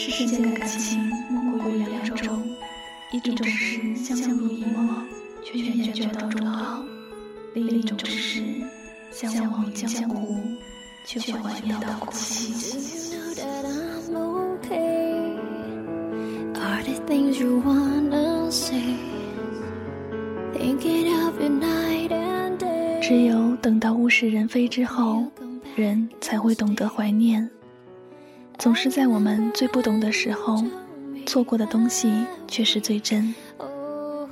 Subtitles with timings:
[0.00, 2.40] 世间的感情莫过于两种，
[3.10, 5.02] 一种是相濡以沫
[5.42, 6.84] 却愿决到终老，
[7.52, 8.40] 另一种是
[9.10, 10.38] 相忘于江湖
[11.04, 12.54] 却怀念到哭泣。
[23.02, 25.24] 只有等到物是人非之后，
[25.74, 27.50] 人才会懂得怀念。
[28.58, 30.64] 总是在我们最不懂的时候，
[31.24, 32.12] 错过的东西
[32.48, 33.32] 却是最真。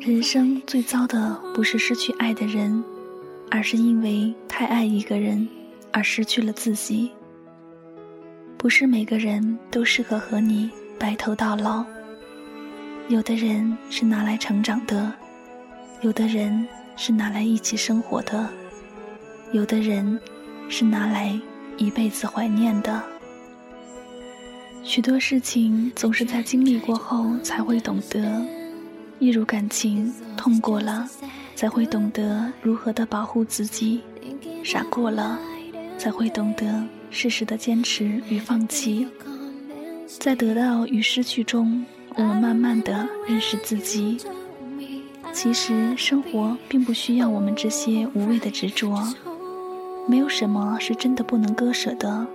[0.00, 2.82] 人生最糟的不是失去爱的人，
[3.48, 5.48] 而是因为太爱一个人
[5.92, 7.12] 而失去了自己。
[8.56, 11.84] 不是每个人都适合和你白头到老。
[13.06, 15.12] 有的人是拿来成长的，
[16.00, 18.48] 有的人是拿来一起生活的，
[19.52, 20.18] 有的人
[20.68, 21.38] 是拿来
[21.76, 23.00] 一辈子怀念的。
[24.88, 28.42] 许多事情总是在经历过后才会懂得，
[29.18, 31.06] 一如感情，痛过了
[31.54, 34.00] 才会懂得如何的保护自己，
[34.64, 35.38] 傻过了
[35.98, 39.06] 才会懂得适时的坚持与放弃。
[40.06, 44.16] 在得到与失去中，我们慢慢的认识自己。
[45.34, 49.06] 其实生活并不需要我们这些无谓的执着，
[50.08, 52.26] 没有什么是真的不能割舍的，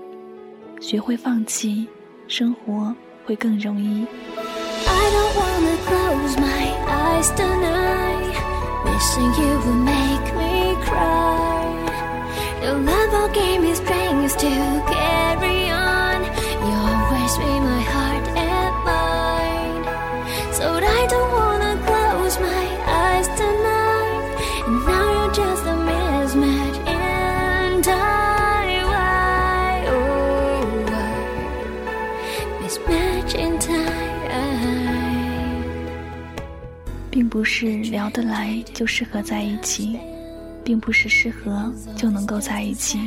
[0.79, 1.87] 学会放弃。
[2.26, 4.06] 生活会更容易。
[4.86, 8.36] I don't wanna close my eyes tonight.
[8.84, 11.48] Missing you will make me cry.
[12.62, 14.48] Your love all gave me strength to
[14.90, 15.01] carry
[38.03, 39.97] 聊得来就适合在一起，
[40.61, 42.99] 并不是适合就能够在一起，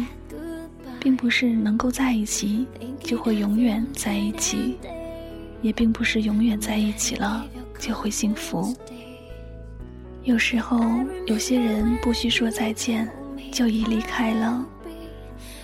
[0.98, 2.66] 并不是能够在一起
[3.00, 4.78] 就会永远在一起，
[5.60, 7.44] 也并不是永远在一起了
[7.78, 8.74] 就会幸福。
[10.22, 10.80] 有时候，
[11.26, 13.06] 有些人不需说再见
[13.52, 14.64] 就已离开了；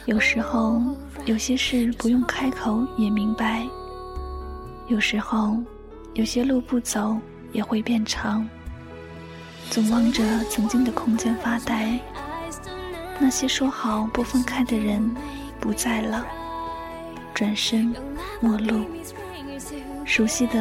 [0.05, 0.79] 有时候，
[1.25, 3.67] 有些事不用开口也明白；
[4.89, 5.57] 有时候，
[6.13, 7.17] 有些路不走。
[7.53, 8.49] 也会变长。
[9.71, 11.99] 总望着曾经的空间发呆，
[13.19, 15.15] 那些说好不分开的人
[15.59, 16.27] 不在了，
[17.35, 17.95] 转身
[18.41, 18.85] 陌路。
[20.05, 20.61] 熟悉的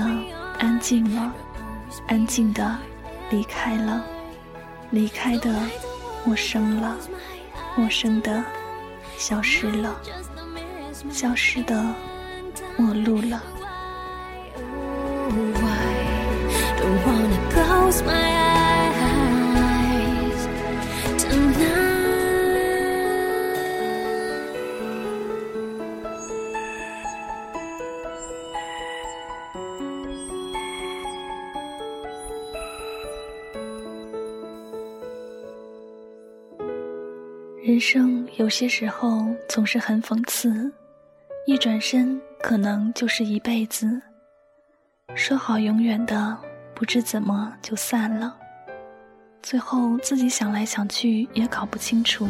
[0.59, 1.33] 安静了，
[2.07, 2.77] 安静的
[3.29, 4.05] 离开了，
[4.91, 5.53] 离开的
[6.23, 6.95] 陌生了，
[7.75, 8.43] 陌生的
[9.17, 9.95] 消失了，
[11.09, 11.83] 消失的
[12.77, 13.41] 陌路了。
[37.63, 40.73] 人生有些时候总是很讽刺，
[41.45, 44.01] 一转身可能就是一辈子。
[45.13, 46.37] 说好永远的。
[46.73, 48.35] 不知怎么就散了，
[49.43, 52.27] 最后自己想来想去也搞不清楚，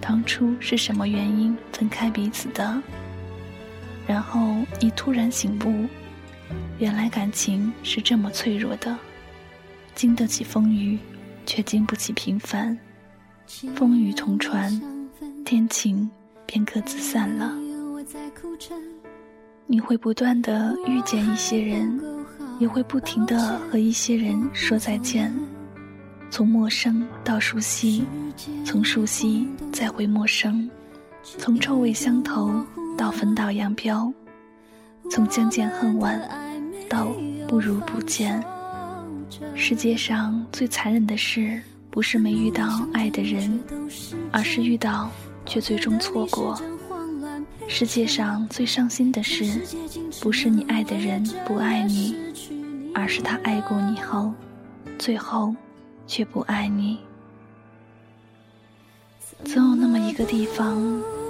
[0.00, 2.80] 当初是什么原因分开彼此的。
[4.06, 4.38] 然后
[4.78, 5.88] 你突然醒悟，
[6.78, 8.96] 原来感情是这么脆弱的，
[9.96, 10.96] 经得起风雨，
[11.44, 12.78] 却经不起平凡。
[13.74, 14.80] 风雨同船，
[15.44, 16.08] 天晴
[16.46, 17.52] 便各自散了。
[19.66, 22.00] 你会不断的遇见一些人。
[22.58, 25.34] 也会不停的和一些人说再见，
[26.30, 28.04] 从陌生到熟悉，
[28.66, 30.68] 从熟悉再回陌生，
[31.22, 32.62] 从臭味相投
[32.98, 34.12] 到分道扬镳，
[35.10, 36.20] 从相见恨晚
[36.86, 37.06] 到
[37.48, 38.44] 不如不见。
[39.54, 43.60] 世界上最残忍的事，不是没遇到爱的人，
[44.30, 45.10] 而是遇到
[45.44, 46.60] 却最终错过。
[47.66, 49.60] 世界上最伤心的事，
[50.20, 52.16] 不是你爱的人不爱你，
[52.94, 54.32] 而是他爱过你后，
[54.98, 55.54] 最后
[56.06, 56.98] 却不爱你。
[59.44, 60.78] 总有那么一个地方，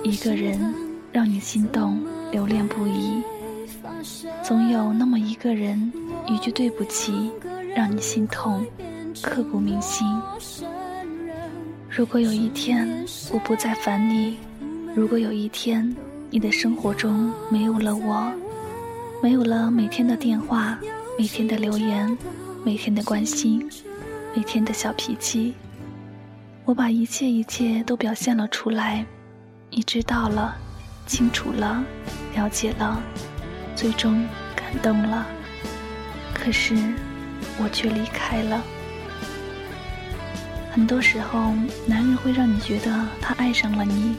[0.02, 0.74] 一个人，
[1.12, 3.22] 让你心动留恋不已；
[4.42, 5.92] 总有那么一个人，
[6.26, 7.30] 一句对不起，
[7.74, 8.64] 让你心痛
[9.22, 10.06] 刻骨铭心。
[11.88, 14.38] 如果有一天我不再烦你，
[14.94, 15.94] 如果有一天。
[16.32, 18.32] 你的生活中没有了我，
[19.20, 20.78] 没有了每天的电话，
[21.18, 22.16] 每天的留言，
[22.64, 23.68] 每天的关心，
[24.32, 25.52] 每天的小脾气。
[26.64, 29.04] 我把一切一切都表现了出来，
[29.70, 30.54] 你知道了，
[31.04, 31.82] 清楚了，
[32.36, 33.02] 了解了，
[33.74, 34.24] 最终
[34.54, 35.26] 感动了。
[36.32, 36.76] 可是，
[37.60, 38.62] 我却离开了。
[40.81, 41.53] 很多时候，
[41.87, 44.17] 男人会让你觉得他爱上了你，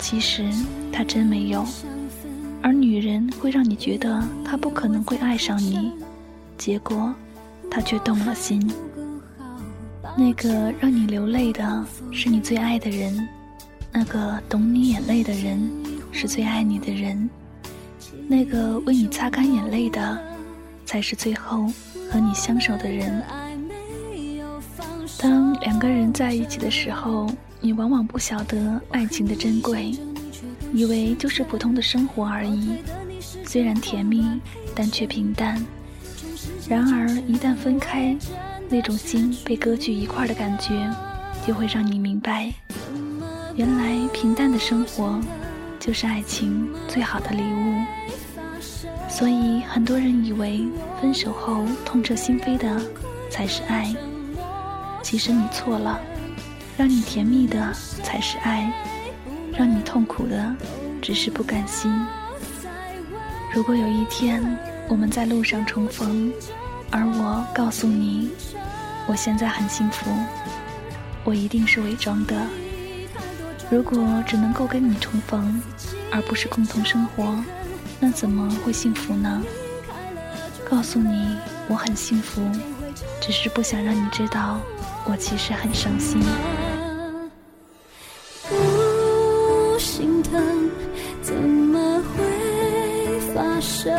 [0.00, 0.50] 其实
[0.92, 1.62] 他真没有；
[2.60, 5.92] 而女人会让你觉得他不可能会爱上你，
[6.58, 7.14] 结果
[7.70, 8.68] 他却动了心。
[10.16, 13.28] 那个让你流泪的是你最爱的人，
[13.92, 15.70] 那个懂你眼泪的人
[16.10, 17.30] 是最爱你的人，
[18.26, 20.20] 那个为你擦干眼泪的
[20.84, 21.68] 才是最后
[22.10, 23.22] 和你相守的人。
[25.18, 27.30] 当两个人在一起的时候，
[27.60, 29.92] 你往往不晓得爱情的珍贵，
[30.72, 32.78] 以为就是普通的生活而已，
[33.44, 34.24] 虽然甜蜜，
[34.74, 35.62] 但却平淡。
[36.68, 38.16] 然而一旦分开，
[38.68, 40.90] 那种心被割据一块的感觉，
[41.46, 42.52] 就会让你明白，
[43.54, 45.20] 原来平淡的生活
[45.78, 47.82] 就是爱情最好的礼物。
[49.08, 50.66] 所以很多人以为
[51.00, 52.80] 分手后痛彻心扉的
[53.30, 53.94] 才是爱。
[55.04, 56.00] 其实你错了，
[56.78, 57.72] 让你甜蜜的
[58.02, 58.72] 才是爱，
[59.52, 60.56] 让你痛苦的
[61.02, 61.94] 只是不甘心。
[63.52, 64.42] 如果有一天
[64.88, 66.32] 我们在路上重逢，
[66.90, 68.30] 而我告诉你
[69.06, 70.10] 我现在很幸福，
[71.22, 72.34] 我一定是伪装的。
[73.70, 75.62] 如果只能够跟你重逢，
[76.10, 77.36] 而不是共同生活，
[78.00, 79.42] 那怎么会幸福呢？
[80.68, 81.36] 告诉你
[81.68, 82.42] 我很幸福，
[83.20, 84.58] 只是不想让你知道。
[85.06, 86.20] 我其实很伤心。
[88.48, 90.70] 不心疼
[91.22, 93.92] 怎么会发生？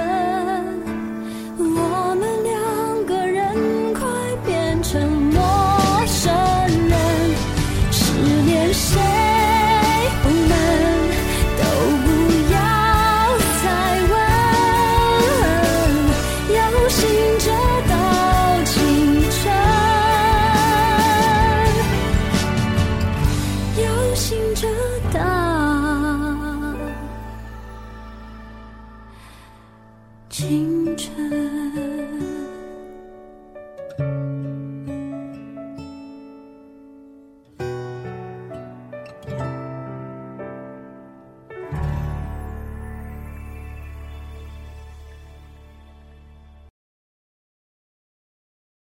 [1.58, 4.04] 我们两个人快
[4.46, 5.02] 变成